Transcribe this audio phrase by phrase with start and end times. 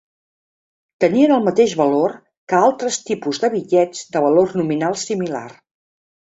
[1.03, 2.15] Tenien el mateix valor
[2.53, 5.47] que altres tipus de bitllets de valor nominal similar.